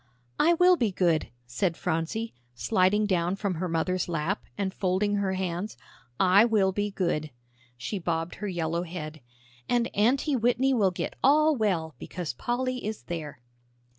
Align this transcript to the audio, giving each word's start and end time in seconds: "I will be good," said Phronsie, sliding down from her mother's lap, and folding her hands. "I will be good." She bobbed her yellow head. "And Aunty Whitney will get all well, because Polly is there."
"I 0.39 0.53
will 0.55 0.77
be 0.77 0.91
good," 0.91 1.29
said 1.45 1.77
Phronsie, 1.77 2.33
sliding 2.55 3.05
down 3.05 3.35
from 3.35 3.53
her 3.53 3.67
mother's 3.69 4.09
lap, 4.09 4.43
and 4.57 4.73
folding 4.73 5.17
her 5.17 5.33
hands. 5.33 5.77
"I 6.19 6.43
will 6.43 6.71
be 6.71 6.89
good." 6.89 7.29
She 7.77 7.99
bobbed 7.99 8.33
her 8.41 8.47
yellow 8.47 8.81
head. 8.81 9.21
"And 9.69 9.91
Aunty 9.95 10.35
Whitney 10.35 10.73
will 10.73 10.89
get 10.89 11.13
all 11.23 11.55
well, 11.55 11.93
because 11.99 12.33
Polly 12.33 12.83
is 12.83 13.03
there." 13.03 13.41